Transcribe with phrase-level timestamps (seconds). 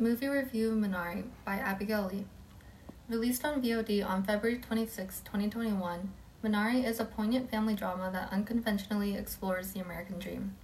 [0.00, 2.24] Movie Review Minari by Abigail Lee.
[3.10, 6.10] Released on VOD on February 26, 2021,
[6.42, 10.56] Minari is a poignant family drama that unconventionally explores the American dream.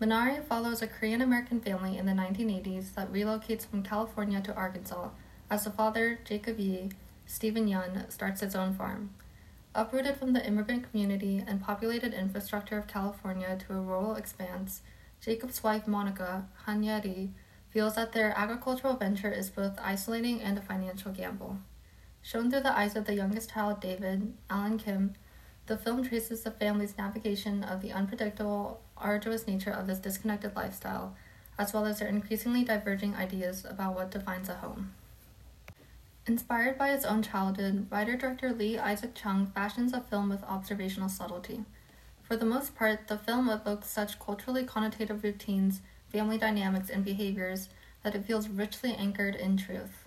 [0.00, 5.08] Minari follows a Korean American family in the 1980s that relocates from California to Arkansas
[5.50, 6.90] as the father, Jacob Yi,
[7.26, 9.10] Steven Yeun, starts his own farm.
[9.74, 14.82] Uprooted from the immigrant community and populated infrastructure of California to a rural expanse,
[15.20, 17.30] Jacob's wife Monica, Han Yeri,
[17.72, 21.58] feels that their agricultural venture is both isolating and a financial gamble.
[22.20, 25.14] Shown through the eyes of the youngest child, David, Alan Kim,
[25.66, 31.16] the film traces the family's navigation of the unpredictable, arduous nature of this disconnected lifestyle,
[31.58, 34.92] as well as their increasingly diverging ideas about what defines a home.
[36.26, 41.08] Inspired by his own childhood, writer director Lee Isaac Chung fashions a film with observational
[41.08, 41.64] subtlety.
[42.22, 45.80] For the most part, the film evokes such culturally connotative routines,
[46.12, 47.68] family dynamics, and behaviors
[48.02, 50.06] that it feels richly anchored in truth.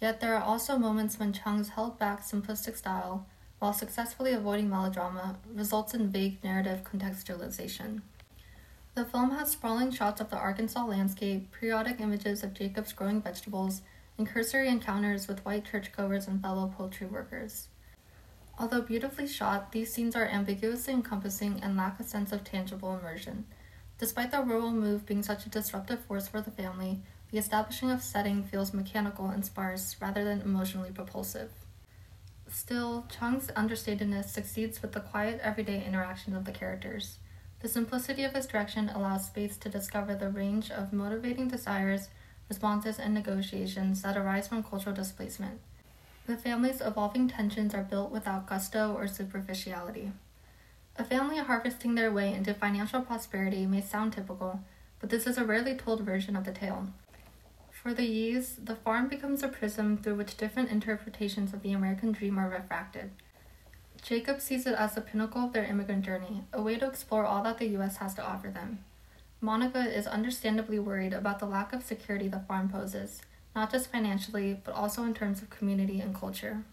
[0.00, 3.26] Yet there are also moments when Chung's held back, simplistic style,
[3.58, 8.02] while successfully avoiding melodrama, results in vague narrative contextualization.
[8.94, 13.82] The film has sprawling shots of the Arkansas landscape, periodic images of Jacob's growing vegetables,
[14.16, 17.68] and cursory encounters with white churchgoers and fellow poultry workers.
[18.56, 23.46] Although beautifully shot, these scenes are ambiguously encompassing and lack a sense of tangible immersion.
[23.98, 27.00] Despite the rural move being such a disruptive force for the family,
[27.30, 31.50] the establishing of setting feels mechanical and sparse rather than emotionally propulsive.
[32.48, 37.18] Still, Chung's understatedness succeeds with the quiet, everyday interaction of the characters.
[37.60, 42.08] The simplicity of his direction allows space to discover the range of motivating desires
[42.48, 45.60] responses, and negotiations that arise from cultural displacement.
[46.26, 50.12] The family's evolving tensions are built without gusto or superficiality.
[50.96, 54.60] A family harvesting their way into financial prosperity may sound typical,
[55.00, 56.86] but this is a rarely told version of the tale.
[57.70, 62.12] For the Yis, the farm becomes a prism through which different interpretations of the American
[62.12, 63.10] dream are refracted.
[64.02, 67.42] Jacob sees it as the pinnacle of their immigrant journey, a way to explore all
[67.42, 67.96] that the U.S.
[67.96, 68.84] has to offer them.
[69.40, 73.20] Monica is understandably worried about the lack of security the farm poses,
[73.54, 76.64] not just financially, but also in terms of community and culture.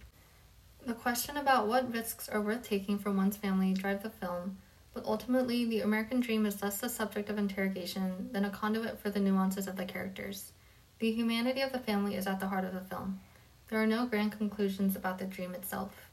[0.85, 4.57] The question about what risks are worth taking for one's family drive the film,
[4.93, 9.09] but ultimately, the American dream is less the subject of interrogation than a conduit for
[9.09, 10.51] the nuances of the characters.
[10.99, 13.19] The humanity of the family is at the heart of the film.
[13.69, 16.09] There are no grand conclusions about the dream itself.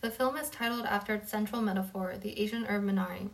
[0.00, 3.30] The film is titled after its central metaphor, the Asian herb Minari,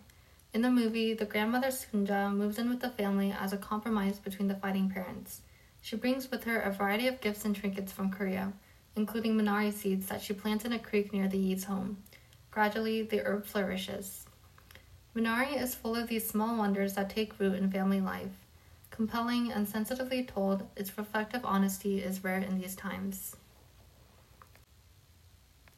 [0.54, 4.48] in the movie, the grandmother Sunja moves in with the family as a compromise between
[4.48, 5.42] the fighting parents.
[5.82, 8.54] She brings with her a variety of gifts and trinkets from Korea,
[8.98, 11.96] including minari seeds that she plants in a creek near the Yi's home.
[12.50, 14.26] Gradually, the herb flourishes.
[15.16, 18.36] Minari is full of these small wonders that take root in family life.
[18.90, 23.36] Compelling and sensitively told, its reflective honesty is rare in these times.